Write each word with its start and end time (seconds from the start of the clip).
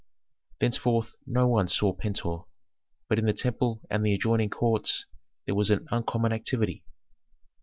Thenceforth 0.59 1.13
no 1.27 1.47
one 1.47 1.67
saw 1.67 1.93
Pentuer, 1.93 2.45
but 3.07 3.19
in 3.19 3.25
the 3.27 3.33
temple 3.33 3.81
and 3.87 4.03
the 4.03 4.15
adjoining 4.15 4.49
courts 4.49 5.05
there 5.45 5.53
was 5.53 5.69
an 5.69 5.87
uncommon 5.91 6.33
activity. 6.33 6.83